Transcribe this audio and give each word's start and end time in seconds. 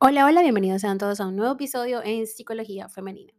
Hola, 0.00 0.26
hola, 0.26 0.42
bienvenidos 0.42 0.82
sean 0.82 0.96
todos 0.96 1.18
a 1.18 1.26
un 1.26 1.34
nuevo 1.34 1.54
episodio 1.54 2.00
en 2.04 2.28
Psicología 2.28 2.88
Femenina. 2.88 3.32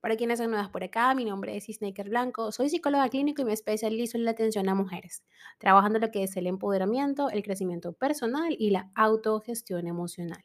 Para 0.00 0.14
quienes 0.14 0.38
son 0.38 0.50
nuevas 0.50 0.70
por 0.70 0.84
acá, 0.84 1.12
mi 1.12 1.24
nombre 1.24 1.56
es 1.56 1.68
Isnaker 1.68 2.08
Blanco, 2.08 2.52
soy 2.52 2.68
psicóloga 2.68 3.08
clínico 3.08 3.42
y 3.42 3.44
me 3.44 3.52
especializo 3.52 4.16
en 4.16 4.24
la 4.24 4.30
atención 4.30 4.68
a 4.68 4.76
mujeres, 4.76 5.24
trabajando 5.58 5.98
lo 5.98 6.12
que 6.12 6.22
es 6.22 6.36
el 6.36 6.46
empoderamiento, 6.46 7.30
el 7.30 7.42
crecimiento 7.42 7.94
personal 7.94 8.54
y 8.56 8.70
la 8.70 8.92
autogestión 8.94 9.88
emocional. 9.88 10.44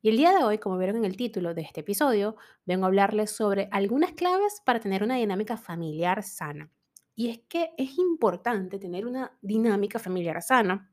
Y 0.00 0.08
el 0.08 0.16
día 0.16 0.32
de 0.32 0.42
hoy, 0.42 0.56
como 0.56 0.78
vieron 0.78 0.96
en 0.96 1.04
el 1.04 1.18
título 1.18 1.52
de 1.52 1.60
este 1.60 1.80
episodio, 1.80 2.36
vengo 2.64 2.86
a 2.86 2.88
hablarles 2.88 3.30
sobre 3.30 3.68
algunas 3.70 4.12
claves 4.12 4.62
para 4.64 4.80
tener 4.80 5.02
una 5.02 5.16
dinámica 5.16 5.58
familiar 5.58 6.22
sana. 6.22 6.70
Y 7.14 7.28
es 7.28 7.40
que 7.50 7.72
es 7.76 7.98
importante 7.98 8.78
tener 8.78 9.06
una 9.06 9.36
dinámica 9.42 9.98
familiar 9.98 10.40
sana 10.40 10.90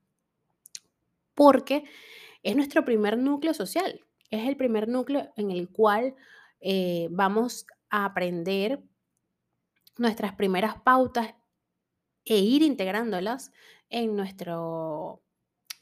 porque 1.35 1.85
es 2.45 2.55
nuestro 2.55 2.85
primer 2.85 3.17
núcleo 3.17 3.55
social, 3.55 4.01
es 4.29 4.47
el 4.47 4.55
primer 4.55 4.87
núcleo 4.87 5.33
en 5.35 5.49
el 5.49 5.67
cual 5.69 6.15
eh, 6.61 7.07
vamos 7.09 7.65
a 7.89 8.05
aprender 8.05 8.83
nuestras 9.97 10.33
primeras 10.35 10.79
pautas 10.81 11.33
e 12.23 12.37
ir 12.37 12.61
integrándolas 12.61 13.51
en 13.89 14.15
nuestro 14.15 15.23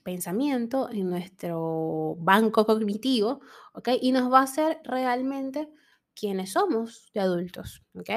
pensamiento, 0.04 0.90
en 0.90 1.10
nuestro 1.10 2.16
banco 2.20 2.66
cognitivo, 2.66 3.42
¿ok? 3.74 3.90
Y 4.02 4.14
nos 4.14 4.32
va 4.32 4.40
a 4.40 4.44
hacer 4.44 4.80
realmente 4.86 5.70
quienes 6.16 6.54
somos 6.54 7.12
de 7.14 7.20
adultos, 7.20 7.84
¿ok? 7.94 8.10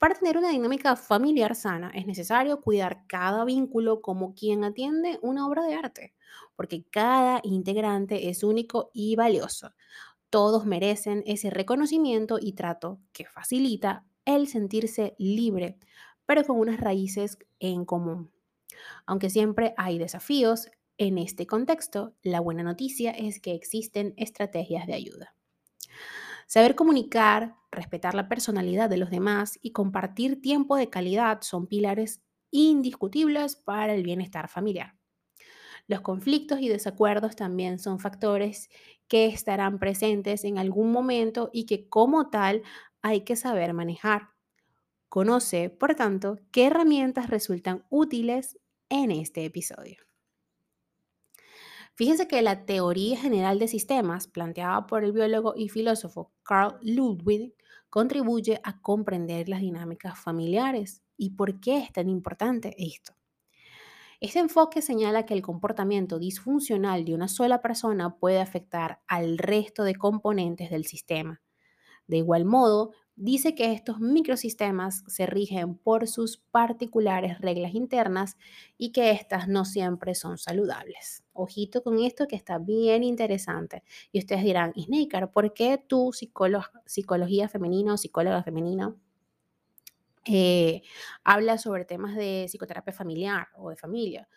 Para 0.00 0.14
tener 0.14 0.38
una 0.38 0.48
dinámica 0.48 0.96
familiar 0.96 1.54
sana 1.54 1.90
es 1.94 2.06
necesario 2.06 2.62
cuidar 2.62 3.06
cada 3.06 3.44
vínculo 3.44 4.00
como 4.00 4.34
quien 4.34 4.64
atiende 4.64 5.18
una 5.20 5.46
obra 5.46 5.62
de 5.66 5.74
arte, 5.74 6.14
porque 6.56 6.86
cada 6.90 7.40
integrante 7.42 8.30
es 8.30 8.42
único 8.42 8.90
y 8.94 9.14
valioso. 9.14 9.74
Todos 10.30 10.64
merecen 10.64 11.22
ese 11.26 11.50
reconocimiento 11.50 12.38
y 12.40 12.54
trato 12.54 12.98
que 13.12 13.26
facilita 13.26 14.06
el 14.24 14.48
sentirse 14.48 15.14
libre, 15.18 15.76
pero 16.24 16.44
con 16.44 16.58
unas 16.58 16.80
raíces 16.80 17.36
en 17.58 17.84
común. 17.84 18.30
Aunque 19.04 19.28
siempre 19.28 19.74
hay 19.76 19.98
desafíos, 19.98 20.70
en 20.96 21.18
este 21.18 21.46
contexto, 21.46 22.14
la 22.22 22.40
buena 22.40 22.62
noticia 22.62 23.10
es 23.10 23.38
que 23.38 23.52
existen 23.52 24.14
estrategias 24.16 24.86
de 24.86 24.94
ayuda. 24.94 25.34
Saber 26.50 26.74
comunicar, 26.74 27.54
respetar 27.70 28.16
la 28.16 28.28
personalidad 28.28 28.90
de 28.90 28.96
los 28.96 29.08
demás 29.08 29.56
y 29.62 29.70
compartir 29.70 30.42
tiempo 30.42 30.74
de 30.74 30.90
calidad 30.90 31.42
son 31.42 31.68
pilares 31.68 32.24
indiscutibles 32.50 33.54
para 33.54 33.94
el 33.94 34.02
bienestar 34.02 34.48
familiar. 34.48 34.96
Los 35.86 36.00
conflictos 36.00 36.58
y 36.60 36.68
desacuerdos 36.68 37.36
también 37.36 37.78
son 37.78 38.00
factores 38.00 38.68
que 39.06 39.26
estarán 39.26 39.78
presentes 39.78 40.42
en 40.42 40.58
algún 40.58 40.90
momento 40.90 41.50
y 41.52 41.66
que 41.66 41.88
como 41.88 42.30
tal 42.30 42.62
hay 43.00 43.20
que 43.20 43.36
saber 43.36 43.72
manejar. 43.72 44.30
Conoce, 45.08 45.70
por 45.70 45.94
tanto, 45.94 46.40
qué 46.50 46.66
herramientas 46.66 47.30
resultan 47.30 47.86
útiles 47.90 48.58
en 48.88 49.12
este 49.12 49.44
episodio. 49.44 50.09
Fíjense 52.00 52.26
que 52.26 52.40
la 52.40 52.64
teoría 52.64 53.18
general 53.18 53.58
de 53.58 53.68
sistemas, 53.68 54.26
planteada 54.26 54.86
por 54.86 55.04
el 55.04 55.12
biólogo 55.12 55.52
y 55.54 55.68
filósofo 55.68 56.32
Carl 56.42 56.78
Ludwig, 56.80 57.54
contribuye 57.90 58.58
a 58.64 58.80
comprender 58.80 59.50
las 59.50 59.60
dinámicas 59.60 60.18
familiares. 60.18 61.02
¿Y 61.18 61.34
por 61.34 61.60
qué 61.60 61.76
es 61.76 61.92
tan 61.92 62.08
importante 62.08 62.74
esto? 62.78 63.12
Este 64.18 64.38
enfoque 64.38 64.80
señala 64.80 65.26
que 65.26 65.34
el 65.34 65.42
comportamiento 65.42 66.18
disfuncional 66.18 67.04
de 67.04 67.12
una 67.12 67.28
sola 67.28 67.60
persona 67.60 68.16
puede 68.16 68.40
afectar 68.40 69.02
al 69.06 69.36
resto 69.36 69.84
de 69.84 69.94
componentes 69.94 70.70
del 70.70 70.86
sistema. 70.86 71.42
De 72.06 72.16
igual 72.16 72.46
modo, 72.46 72.92
dice 73.16 73.54
que 73.54 73.72
estos 73.72 74.00
microsistemas 74.00 75.04
se 75.06 75.26
rigen 75.26 75.76
por 75.76 76.08
sus 76.08 76.38
particulares 76.38 77.40
reglas 77.40 77.74
internas 77.74 78.36
y 78.78 78.92
que 78.92 79.10
éstas 79.10 79.48
no 79.48 79.64
siempre 79.64 80.14
son 80.14 80.38
saludables. 80.38 81.22
Ojito 81.32 81.82
con 81.82 81.98
esto 81.98 82.26
que 82.26 82.36
está 82.36 82.58
bien 82.58 83.02
interesante. 83.04 83.82
Y 84.12 84.18
ustedes 84.20 84.42
dirán, 84.42 84.72
Snaker, 84.74 85.30
¿por 85.30 85.52
qué 85.54 85.78
tú, 85.78 86.12
psicología 86.12 87.48
femenina 87.48 87.94
o 87.94 87.96
psicóloga 87.96 88.42
femenina, 88.42 88.94
eh, 90.26 90.82
habla 91.24 91.58
sobre 91.58 91.84
temas 91.84 92.14
de 92.16 92.46
psicoterapia 92.48 92.92
familiar 92.92 93.48
o 93.56 93.70
de 93.70 93.76
familia? 93.76 94.28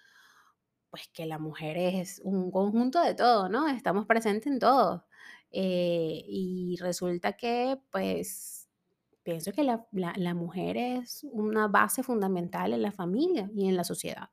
Pues 0.90 1.08
que 1.12 1.26
la 1.26 1.40
mujer 1.40 1.78
es 1.78 2.22
un 2.24 2.52
conjunto 2.52 3.02
de 3.02 3.16
todo, 3.16 3.50
¿no? 3.50 3.68
Estamos 3.68 4.06
presentes 4.06 4.52
en 4.52 4.60
todo. 4.60 5.06
Eh, 5.52 6.24
y 6.28 6.78
resulta 6.80 7.34
que, 7.34 7.80
pues, 7.92 8.63
pienso 9.24 9.52
que 9.52 9.64
la, 9.64 10.34
mujer 10.34 10.78
es 10.78 11.26
una 11.32 11.68
base 11.68 12.04
fundamental 12.04 12.74
en 12.74 12.82
la 12.82 12.92
familia 12.92 13.50
y 13.56 13.68
en 13.68 13.76
la 13.76 13.84
sociedad. 13.84 14.30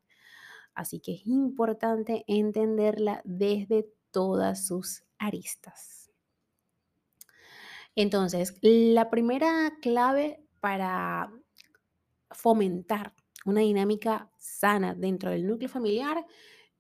Así 0.75 1.01
que 1.01 1.15
es 1.15 1.27
importante 1.27 2.25
entenderla 2.27 3.23
desde 3.25 3.89
todas 4.11 4.67
sus 4.67 5.05
aristas. 5.19 6.11
Entonces, 7.95 8.57
la 8.63 9.11
primera 9.11 9.73
clave 9.81 10.45
para 10.61 11.33
fomentar 12.31 13.15
una 13.45 13.61
dinámica 13.61 14.31
sana 14.39 14.95
dentro 14.95 15.31
del 15.31 15.47
núcleo 15.47 15.69
familiar 15.69 16.25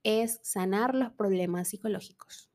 es 0.03 0.41
sanar 0.43 0.95
los 0.95 1.13
problemas 1.13 1.69
psicológicos. 1.69 2.50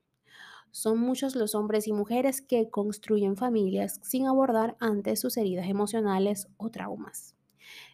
Son 0.85 0.99
muchos 0.99 1.35
los 1.35 1.55
hombres 1.55 1.87
y 1.87 1.93
mujeres 1.93 2.43
que 2.43 2.69
construyen 2.69 3.37
familias 3.37 3.99
sin 4.03 4.27
abordar 4.27 4.77
antes 4.79 5.19
sus 5.19 5.35
heridas 5.35 5.67
emocionales 5.67 6.47
o 6.57 6.69
traumas. 6.69 7.35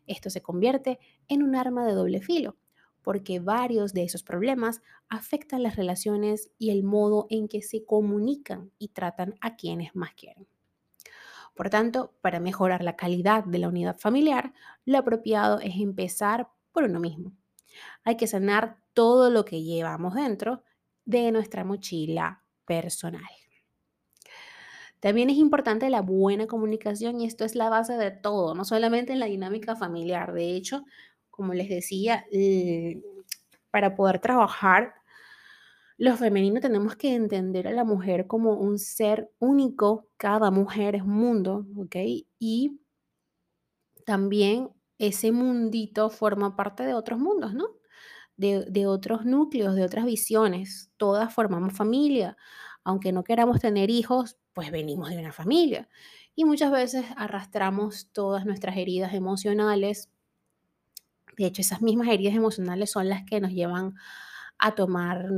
Esto 0.08 0.30
se 0.30 0.42
convierte 0.42 1.00
en 1.30 1.42
un 1.42 1.56
arma 1.56 1.86
de 1.86 1.94
doble 1.94 2.20
filo, 2.20 2.58
porque 3.02 3.40
varios 3.40 3.94
de 3.94 4.04
esos 4.04 4.24
problemas 4.24 4.82
afectan 5.08 5.64
las 5.64 5.78
relaciones 5.78 6.52
y 6.58 6.72
el 6.72 6.84
modo 6.84 7.28
en 7.30 7.48
que 7.48 7.62
se 7.62 7.86
comunican 7.86 8.74
y 8.78 8.90
tratan 8.90 9.36
a 9.40 9.56
quienes 9.56 9.96
más 9.96 10.14
quieren. 10.14 10.46
Por 11.56 11.70
tanto, 11.70 12.14
para 12.20 12.42
mejorar 12.42 12.84
la 12.84 12.98
calidad 12.98 13.46
de 13.46 13.60
la 13.60 13.70
unidad 13.70 13.98
familiar, 14.00 14.52
lo 14.84 14.98
apropiado 14.98 15.62
es 15.62 15.78
empezar 15.78 16.50
por 16.74 16.84
uno 16.84 17.00
mismo. 17.00 17.32
Hay 18.04 18.18
que 18.18 18.28
sanar 18.28 18.80
todo 18.92 19.30
lo 19.30 19.46
que 19.46 19.64
llevamos 19.64 20.14
dentro 20.14 20.64
de 21.06 21.32
nuestra 21.32 21.64
mochila 21.64 22.41
personal. 22.72 23.22
También 25.02 25.30
es 25.30 25.36
importante 25.36 25.90
la 25.90 26.02
buena 26.02 26.48
comunicación 26.48 27.20
y 27.20 27.26
esto 27.26 27.44
es 27.44 27.56
la 27.56 27.70
base 27.70 27.98
de 27.98 28.12
todo, 28.12 28.56
no 28.56 28.64
solamente 28.64 29.12
en 29.12 29.20
la 29.20 29.26
dinámica 29.26 29.76
familiar. 29.76 30.32
De 30.32 30.56
hecho, 30.56 30.86
como 31.30 31.54
les 31.54 31.68
decía, 31.68 32.26
para 33.72 33.96
poder 33.96 34.20
trabajar 34.20 34.94
lo 35.98 36.16
femenino 36.18 36.60
tenemos 36.62 36.96
que 36.96 37.14
entender 37.14 37.68
a 37.68 37.72
la 37.74 37.84
mujer 37.84 38.26
como 38.26 38.54
un 38.54 38.80
ser 38.80 39.30
único, 39.38 40.08
cada 40.18 40.50
mujer 40.50 40.96
es 40.96 41.06
mundo, 41.06 41.68
¿ok? 41.78 41.96
Y 42.40 42.80
también 44.04 44.70
ese 44.98 45.32
mundito 45.32 46.10
forma 46.10 46.56
parte 46.56 46.84
de 46.84 46.96
otros 46.96 47.20
mundos, 47.20 47.54
¿no? 47.54 47.81
De, 48.42 48.88
otros 48.88 49.26
núcleos, 49.26 49.76
de 49.76 49.84
otras 49.84 50.06
visiones. 50.06 50.92
Todas 50.98 51.34
formamos 51.34 51.74
familia. 51.74 52.36
Aunque 52.84 53.12
no 53.12 53.24
queramos 53.24 53.60
tener 53.60 53.90
hijos, 53.90 54.38
pues 54.54 54.72
venimos 54.72 55.10
de 55.10 55.20
una 55.20 55.32
familia. 55.32 55.88
Y 56.36 56.46
muchas 56.46 56.72
veces 56.72 57.06
arrastramos 57.16 58.10
todas 58.12 58.46
nuestras 58.46 58.76
heridas 58.78 59.14
emocionales. 59.14 60.10
De 61.38 61.46
hecho, 61.46 61.62
esas 61.62 61.82
mismas 61.82 62.08
heridas 62.08 62.36
emocionales 62.36 62.92
son 62.92 63.08
las 63.08 63.24
que 63.24 63.40
nos 63.40 63.52
llevan 63.52 63.94
a 64.58 64.74
tomar 64.74 65.30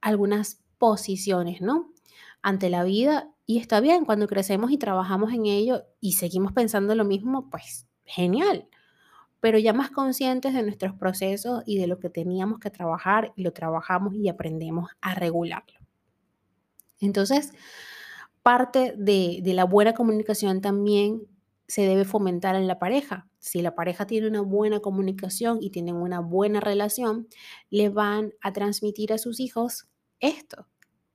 algunas 0.00 0.62
posiciones, 0.76 1.60
¿no? 1.62 1.92
Ante 2.42 2.68
la 2.68 2.84
vida. 2.84 3.30
Y 3.46 3.58
está 3.58 3.80
bien, 3.80 4.04
cuando 4.04 4.26
crecemos 4.26 4.70
y 4.70 4.76
trabajamos 4.76 5.32
en 5.32 5.46
ello 5.46 5.84
y 6.00 6.12
seguimos 6.12 6.52
pensando 6.52 6.94
lo 6.94 7.04
mismo, 7.04 7.48
pues 7.48 7.86
genial 8.04 8.68
pero 9.40 9.58
ya 9.58 9.72
más 9.72 9.90
conscientes 9.90 10.54
de 10.54 10.62
nuestros 10.62 10.94
procesos 10.94 11.62
y 11.66 11.78
de 11.78 11.86
lo 11.86 11.98
que 11.98 12.10
teníamos 12.10 12.58
que 12.58 12.70
trabajar 12.70 13.32
y 13.36 13.42
lo 13.42 13.52
trabajamos 13.52 14.14
y 14.14 14.28
aprendemos 14.28 14.90
a 15.00 15.14
regularlo. 15.14 15.78
Entonces, 17.00 17.52
parte 18.42 18.94
de, 18.96 19.42
la 19.44 19.64
buena 19.64 19.94
comunicación 19.94 20.60
también 20.60 21.22
se 21.66 21.82
debe 21.82 22.04
fomentar 22.04 22.56
en 22.56 22.66
la 22.66 22.78
pareja. 22.78 23.28
Si 23.38 23.62
la 23.62 23.74
pareja 23.74 24.06
tiene 24.06 24.26
una 24.26 24.40
buena 24.40 24.80
comunicación 24.80 25.58
y 25.60 25.70
tienen 25.70 25.96
una 25.96 26.20
buena 26.20 26.60
relación, 26.60 27.28
le 27.70 27.90
van 27.90 28.32
a 28.40 28.52
transmitir 28.52 29.12
a 29.12 29.18
sus 29.18 29.38
hijos 29.38 29.86
esto. 30.18 30.66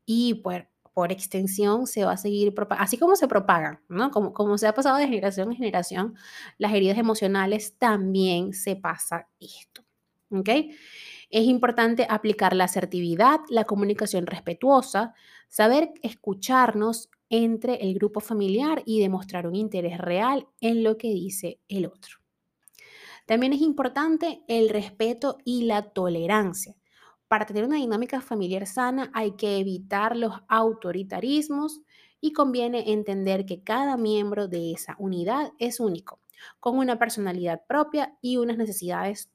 Y 0.06 0.36
pues 0.36 0.66
por 0.94 1.12
extensión 1.12 1.88
se 1.88 2.06
va 2.06 2.14
a 2.14 2.18
seguir 2.18 2.54
así 2.72 2.98
como 2.98 3.16
se 3.16 3.28
propagan, 3.28 3.80
¿no? 3.90 4.12
Como, 4.12 4.34
como 4.34 4.58
se 4.58 4.68
ha 4.68 4.74
pasado 4.74 4.98
de 4.98 5.08
generación 5.08 5.52
en 5.52 5.58
generación, 5.58 6.16
las 6.58 6.74
heridas 6.74 6.98
emocionales 6.98 7.76
también 7.78 8.54
se 8.54 8.76
pasa 8.76 9.28
esto. 9.40 9.84
¿ok? 10.32 10.50
Es 11.30 11.46
importante 11.46 12.06
aplicar 12.10 12.56
la 12.56 12.66
asertividad, 12.66 13.40
la 13.50 13.66
comunicación 13.66 14.28
respetuosa, 14.28 15.14
saber 15.48 15.92
escucharnos 16.02 17.10
entre 17.30 17.76
el 17.76 17.96
grupo 17.96 18.20
familiar 18.20 18.84
y 18.86 19.00
demostrar 19.00 19.48
un 19.48 19.56
interés 19.56 19.98
real 19.98 20.48
en 20.62 20.84
lo 20.84 20.98
que 20.98 21.10
dice 21.10 21.60
el 21.68 21.88
otro. 21.88 22.18
También 23.26 23.54
es 23.54 23.62
importante 23.62 24.44
el 24.48 24.70
respeto 24.70 25.38
y 25.46 25.64
la 25.64 25.94
tolerancia. 25.94 26.76
Para 27.34 27.48
tener 27.48 27.66
una 27.66 27.78
dinámica 27.78 28.22
familiar 28.22 28.68
sana 28.68 29.10
hay 29.12 29.32
que 29.32 29.58
evitar 29.58 30.16
los 30.16 30.36
autoritarismos 30.48 31.82
y 32.22 32.32
conviene 32.32 32.92
entender 32.92 33.48
que 33.48 33.64
cada 33.64 33.98
miembro 33.98 34.48
de 34.48 34.72
esa 34.72 34.96
unidad 35.00 35.52
es 35.58 35.80
único, 35.80 36.20
con 36.60 36.78
una 36.78 37.00
personalidad 37.00 37.66
propia 37.66 38.16
y 38.22 38.38
unas 38.38 38.58
necesidades 38.58 39.32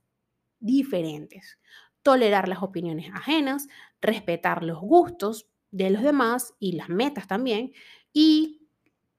diferentes. 0.60 1.58
Tolerar 2.04 2.46
las 2.46 2.62
opiniones 2.62 3.10
ajenas, 3.12 3.66
respetar 4.00 4.62
los 4.62 4.78
gustos 4.78 5.48
de 5.72 5.90
los 5.90 6.02
demás 6.02 6.54
y 6.60 6.76
las 6.76 6.90
metas 6.90 7.26
también, 7.26 7.72
y 8.12 8.68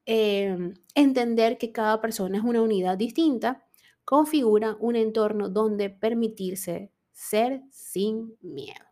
em, 0.06 0.74
entender 0.96 1.58
que 1.58 1.74
cada 1.74 2.00
persona 2.00 2.38
es 2.38 2.46
una 2.46 2.62
unidad 2.62 2.98
distinta, 2.98 3.68
configura 4.06 4.78
un 4.80 4.96
entorno 4.96 5.50
donde 5.50 5.90
permitirse 5.90 6.94
ser 7.20 7.62
sin 7.70 8.38
miedo. 8.42 8.86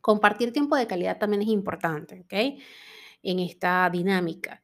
Compartir 0.00 0.52
tiempo 0.52 0.74
de 0.74 0.88
calidad 0.88 1.18
también 1.18 1.42
es 1.42 1.48
importante, 1.48 2.22
¿ok? 2.22 2.60
En 3.22 3.38
esta 3.38 3.88
dinámica. 3.90 4.62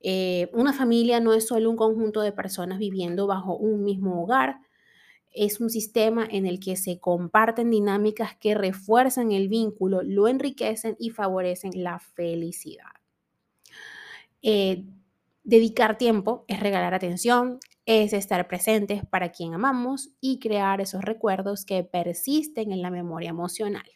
Eh, 0.00 0.50
una 0.52 0.72
familia 0.72 1.20
no 1.20 1.32
es 1.32 1.46
solo 1.46 1.70
un 1.70 1.76
conjunto 1.76 2.20
de 2.20 2.32
personas 2.32 2.78
viviendo 2.78 3.28
bajo 3.28 3.56
un 3.56 3.84
mismo 3.84 4.22
hogar, 4.22 4.60
es 5.32 5.60
un 5.60 5.70
sistema 5.70 6.26
en 6.28 6.46
el 6.46 6.58
que 6.58 6.74
se 6.74 6.98
comparten 6.98 7.70
dinámicas 7.70 8.36
que 8.36 8.54
refuerzan 8.54 9.30
el 9.30 9.48
vínculo, 9.48 10.02
lo 10.02 10.26
enriquecen 10.26 10.96
y 10.98 11.10
favorecen 11.10 11.70
la 11.76 12.00
felicidad. 12.00 12.90
Eh, 14.42 14.84
dedicar 15.44 15.98
tiempo 15.98 16.44
es 16.48 16.58
regalar 16.58 16.94
atención, 16.94 17.60
es 17.88 18.12
estar 18.12 18.46
presentes 18.48 19.00
para 19.06 19.32
quien 19.32 19.54
amamos 19.54 20.10
y 20.20 20.40
crear 20.40 20.82
esos 20.82 21.02
recuerdos 21.02 21.64
que 21.64 21.82
persisten 21.84 22.70
en 22.70 22.82
la 22.82 22.90
memoria 22.90 23.30
emocional. 23.30 23.90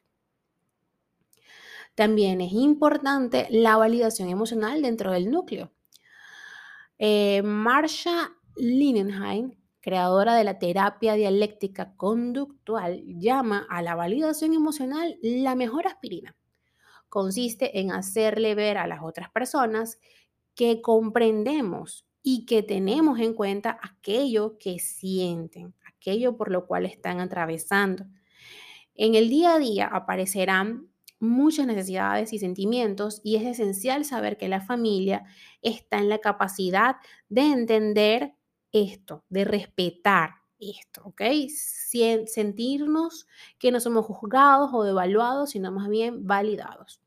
También 1.94 2.40
es 2.40 2.54
importante 2.54 3.48
la 3.50 3.76
validación 3.76 4.30
emocional 4.30 4.80
dentro 4.80 5.12
del 5.12 5.30
núcleo. 5.30 5.72
Eh, 6.98 7.42
Marsha 7.42 8.32
Linenheim, 8.56 9.58
creadora 9.82 10.36
de 10.36 10.44
la 10.44 10.58
terapia 10.58 11.12
dialéctica 11.12 11.94
conductual, 11.94 13.02
llama 13.04 13.66
a 13.68 13.82
la 13.82 13.94
validación 13.94 14.54
emocional 14.54 15.18
la 15.20 15.54
mejor 15.54 15.86
aspirina. 15.86 16.34
Consiste 17.10 17.78
en 17.78 17.92
hacerle 17.92 18.54
ver 18.54 18.78
a 18.78 18.86
las 18.86 19.02
otras 19.02 19.28
personas 19.30 19.98
que 20.54 20.80
comprendemos 20.80 22.06
y 22.22 22.46
que 22.46 22.62
tenemos 22.62 23.19
en 23.19 23.34
cuenta 23.34 23.78
aquello 23.82 24.56
que 24.58 24.78
sienten, 24.78 25.74
aquello 25.84 26.36
por 26.36 26.50
lo 26.50 26.66
cual 26.66 26.86
están 26.86 27.20
atravesando. 27.20 28.04
En 28.94 29.14
el 29.14 29.28
día 29.28 29.54
a 29.54 29.58
día 29.58 29.86
aparecerán 29.86 30.88
muchas 31.19 31.66
necesidades 31.66 32.32
y 32.32 32.38
sentimientos 32.38 33.20
y 33.22 33.36
es 33.36 33.44
esencial 33.44 34.04
saber 34.04 34.36
que 34.36 34.48
la 34.48 34.60
familia 34.60 35.24
está 35.62 35.98
en 35.98 36.08
la 36.08 36.19
capacidad 36.19 36.96
de 37.28 37.42
entender 37.42 38.34
esto, 38.72 39.25
de 39.28 39.44
respetar 39.44 40.34
esto, 40.58 41.02
¿ok? 41.04 41.22
Sentirnos 42.26 43.26
que 43.58 43.70
no 43.70 43.80
somos 43.80 44.06
juzgados 44.06 44.70
o 44.72 44.84
devaluados, 44.84 45.50
sino 45.50 45.72
más 45.72 45.88
bien 45.88 46.26
validados. 46.26 47.00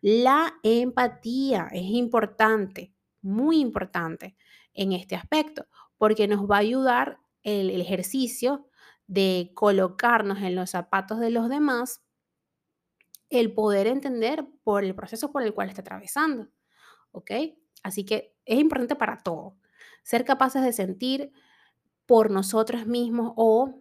La 0.00 0.54
empatía 0.62 1.68
es 1.72 1.84
importante 1.84 2.93
muy 3.24 3.60
importante 3.60 4.36
en 4.74 4.92
este 4.92 5.16
aspecto, 5.16 5.66
porque 5.98 6.28
nos 6.28 6.48
va 6.48 6.56
a 6.56 6.60
ayudar 6.60 7.18
el, 7.42 7.80
ejercicio 7.80 8.68
de 9.06 9.52
colocarnos 9.54 10.38
en 10.42 10.54
los 10.54 10.70
zapatos 10.70 11.20
de 11.20 11.30
los 11.30 11.48
demás, 11.48 12.02
el 13.30 13.52
poder 13.52 13.86
entender 13.86 14.46
por 14.62 14.84
el 14.84 14.94
proceso 14.94 15.32
por 15.32 15.42
el 15.42 15.54
cual 15.54 15.68
está 15.68 15.80
atravesando. 15.80 16.48
¿Ok? 17.10 17.30
Así 17.82 18.04
que 18.04 18.34
es 18.44 18.58
importante 18.58 18.96
para 18.96 19.18
todo. 19.18 19.56
Ser 20.02 20.24
capaces 20.24 20.62
de 20.62 20.72
sentir 20.72 21.32
por 22.06 22.30
nosotros 22.30 22.86
mismos 22.86 23.32
o 23.36 23.80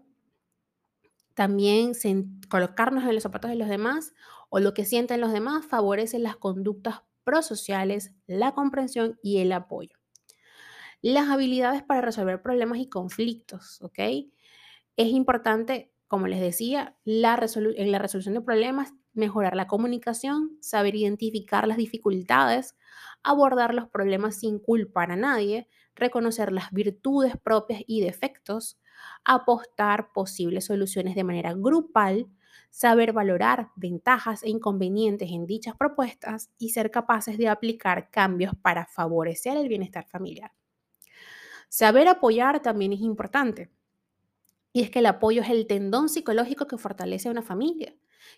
también 1.34 1.94
colocarnos 2.50 3.04
en 3.04 3.16
los 3.16 3.24
zapatos 3.24 3.50
de 3.50 3.58
los 3.58 3.68
demás 3.68 4.14
o 4.50 4.60
lo 4.60 4.74
que 4.74 4.86
sienten 4.86 5.20
los 5.20 5.34
demás 5.34 5.66
favorece 5.66 6.20
las 6.20 6.38
conductas 6.38 7.02
prosociales, 7.24 8.14
la 8.28 8.54
comprensión 8.54 9.20
y 9.24 9.40
el 9.40 9.52
apoyo. 9.52 9.98
Las 11.02 11.30
habilidades 11.30 11.84
para 11.84 12.02
resolver 12.02 12.42
problemas 12.42 12.80
y 12.80 12.88
conflictos, 12.88 13.82
¿ok? 13.82 14.00
Es 14.96 15.08
importante, 15.08 15.92
como 16.08 16.28
les 16.28 16.40
decía, 16.40 16.98
la 17.04 17.36
en 17.76 17.92
la 17.92 18.00
resolución 18.00 18.36
de 18.36 18.42
problemas, 18.42 18.94
mejorar 19.14 19.56
la 19.56 19.68
comunicación, 19.68 20.58
saber 20.62 20.96
identificar 20.96 21.68
las 21.68 21.78
dificultades, 21.78 22.76
abordar 23.24 23.74
los 23.74 23.88
problemas 23.90 24.40
sin 24.40 24.60
culpar 24.60 25.12
a 25.12 25.16
nadie, 25.16 25.68
reconocer 25.96 26.52
las 26.52 26.72
virtudes 26.72 27.36
propias 27.44 27.82
y 27.86 28.02
defectos, 28.02 28.80
apostar 29.24 30.12
posibles 30.14 30.66
soluciones 30.66 31.16
de 31.16 31.24
manera 31.24 31.54
grupal, 31.54 32.28
saber 32.74 33.14
valorar 33.14 33.70
ventajas 33.76 34.42
e 34.42 34.50
inconvenientes 34.50 35.30
en 35.32 35.46
dichas 35.46 35.76
propuestas 35.78 36.50
y 36.58 36.70
ser 36.70 36.90
capaces 36.90 37.38
de 37.38 37.48
aplicar 37.48 38.10
cambios 38.10 38.54
para 38.60 38.88
favorecer 38.88 39.58
el 39.58 39.70
bienestar 39.70 40.08
familiar. 40.08 40.52
Saber 41.70 42.08
apoyar 42.08 42.64
también 42.64 42.92
es 42.92 43.02
importante. 43.02 43.70
Y 44.74 44.82
es 44.82 44.90
que 44.90 45.00
el 45.00 45.06
apoyo 45.06 45.44
es 45.44 45.52
el 45.52 45.68
tendón 45.68 46.10
psicológico 46.10 46.66
que 46.66 46.80
fortalece 46.80 47.28
a 47.28 47.32
una 47.32 47.44
familia, 47.44 47.96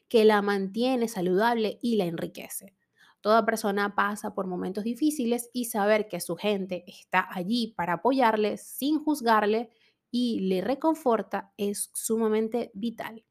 que 0.09 0.25
la 0.25 0.41
mantiene 0.41 1.07
saludable 1.07 1.79
y 1.81 1.95
la 1.95 2.03
enriquece. 2.03 2.75
Toda 3.21 3.45
persona 3.45 3.95
pasa 3.95 4.35
por 4.35 4.47
momentos 4.47 4.83
difíciles 4.83 5.49
y 5.53 5.65
saber 5.65 6.09
que 6.09 6.19
su 6.19 6.35
gente 6.35 6.83
está 6.87 7.25
allí 7.31 7.73
para 7.77 7.93
apoyarle 7.93 8.57
sin 8.57 9.01
juzgarle 9.01 9.69
y 10.11 10.41
le 10.41 10.59
reconforta 10.59 11.53
es 11.55 11.89
sumamente 11.93 12.71
vital. 12.73 13.23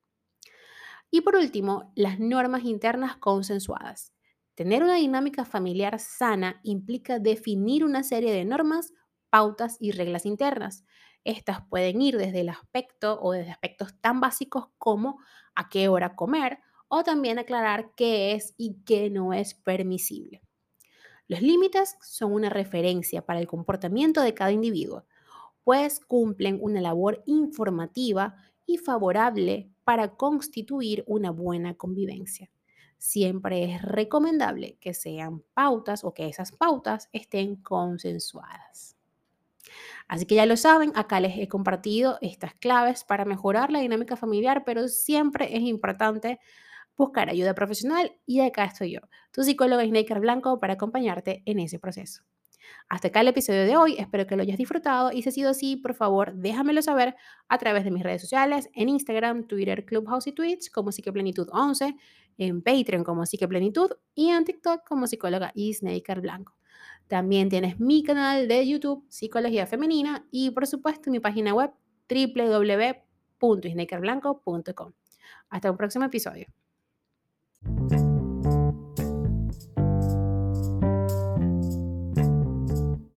Y 1.15 1.21
por 1.21 1.37
último, 1.37 1.93
las 1.95 2.19
normas 2.19 2.65
internas 2.65 3.17
consensuadas. 3.19 4.13
Tener 4.57 4.83
una 4.83 4.97
dinámica 4.97 5.45
familiar 5.45 6.01
sana 6.01 6.59
implica 6.65 7.21
definir 7.21 7.85
una 7.85 8.03
serie 8.03 8.33
de 8.33 8.45
normas, 8.45 8.93
pautas 9.31 9.77
y 9.79 9.93
reglas 9.93 10.27
internas. 10.27 10.83
Estas 11.23 11.61
pueden 11.69 12.03
ir 12.03 12.19
desde 12.19 12.41
el 12.41 12.49
aspecto 12.49 13.21
o 13.23 13.31
desde 13.31 13.53
aspectos 13.53 13.95
tan 14.01 14.21
básicos 14.21 14.71
como 14.77 15.21
a 15.55 15.69
qué 15.69 15.87
hora 15.87 16.17
comer 16.17 16.59
o 16.89 17.05
también 17.05 17.39
aclarar 17.39 17.93
qué 17.97 18.33
es 18.33 18.53
y 18.57 18.83
qué 18.85 19.09
no 19.09 19.33
es 19.33 19.55
permisible. 19.55 20.43
Los 21.29 21.43
límites 21.43 21.97
son 22.03 22.33
una 22.33 22.51
referencia 22.51 23.25
para 23.25 23.39
el 23.39 23.47
comportamiento 23.47 24.21
de 24.21 24.35
cada 24.35 24.51
individuo, 24.51 25.07
pues 25.63 26.01
cumplen 26.01 26.59
una 26.61 26.81
labor 26.81 27.23
informativa 27.25 28.35
y 28.67 28.79
favorable 28.79 29.74
para 29.85 30.17
constituir 30.17 31.05
una 31.07 31.31
buena 31.31 31.75
convivencia. 31.75 32.51
Siempre 32.99 33.65
es 33.65 33.83
recomendable 33.83 34.79
que 34.81 34.95
sean 34.95 35.43
pautas 35.53 36.05
o 36.05 36.15
que 36.15 36.29
esas 36.29 36.53
pautas 36.53 37.09
estén 37.13 37.57
consensuadas. 37.57 38.97
Así 40.09 40.27
que 40.27 40.35
ya 40.35 40.47
lo 40.47 40.57
saben, 40.57 40.93
acá 40.95 41.21
les 41.21 41.39
he 41.39 41.49
compartido 41.49 42.19
estas 42.21 42.55
claves 42.55 43.05
para 43.05 43.25
mejorar 43.25 43.71
la 43.71 43.81
dinámica 43.81 44.17
familiar, 44.17 44.65
pero 44.65 44.89
siempre 44.89 45.57
es 45.57 45.63
importante 45.63 46.39
buscar 46.97 47.29
ayuda 47.29 47.55
profesional 47.55 48.13
y 48.27 48.41
acá 48.41 48.65
estoy 48.65 48.93
yo, 48.93 49.01
tu 49.33 49.43
psicóloga 49.43 49.85
Snaker 49.85 50.21
Blanco, 50.21 50.61
para 50.61 50.75
acompañarte 50.75 51.43
en 51.47 51.59
ese 51.59 51.79
proceso. 51.79 52.23
Hasta 52.89 53.09
acá 53.09 53.21
el 53.21 53.29
episodio 53.29 53.65
de 53.65 53.77
hoy, 53.77 53.97
espero 53.99 54.27
que 54.27 54.37
lo 54.37 54.43
hayas 54.43 54.59
disfrutado 54.59 55.13
y 55.13 55.23
si 55.23 55.29
ha 55.29 55.33
sido 55.33 55.51
así, 55.51 55.77
por 55.77 55.95
favor, 55.95 56.35
déjamelo 56.35 56.83
saber 56.83 57.15
a 57.49 57.59
través 57.59 57.85
de 57.85 57.91
mis 57.91 58.03
redes 58.03 58.23
sociales, 58.23 58.71
en 58.75 58.89
Instagram, 58.89 59.47
Twitter, 59.47 59.85
Clubhouse 59.85 60.27
y 60.27 60.33
Twitch 60.33 60.71
como 60.71 60.93
Psiqueplenitud 60.93 61.49
11, 61.53 61.97
en 62.39 62.63
Patreon 62.63 63.05
como 63.05 63.27
Psiqueplenitud 63.27 63.91
y 64.15 64.29
en 64.29 64.45
TikTok 64.45 64.87
como 64.87 65.07
psicóloga 65.07 65.53
y 65.55 65.75
Snaker 65.75 66.21
Blanco. 66.21 66.55
También 67.09 67.49
tienes 67.49 67.81
mi 67.81 68.03
canal 68.03 68.49
de 68.49 68.67
YouTube, 68.67 69.07
Psicología 69.09 69.67
Femenina, 69.67 70.27
y 70.31 70.51
por 70.51 70.67
supuesto 70.67 71.11
mi 71.11 71.21
página 71.21 71.55
web 71.55 71.71
www.snakerblanco.com. 72.09 74.93
Hasta 75.49 75.71
un 75.71 75.77
próximo 75.77 76.07
episodio. 76.07 76.47